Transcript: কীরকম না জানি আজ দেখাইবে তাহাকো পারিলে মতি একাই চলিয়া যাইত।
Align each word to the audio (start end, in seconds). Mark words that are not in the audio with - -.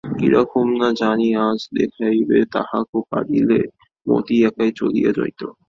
কীরকম 0.11 0.67
না 0.79 0.89
জানি 1.01 1.29
আজ 1.47 1.59
দেখাইবে 1.77 2.37
তাহাকো 2.53 2.97
পারিলে 3.11 3.59
মতি 4.07 4.35
একাই 4.47 4.71
চলিয়া 4.79 5.11
যাইত। 5.17 5.41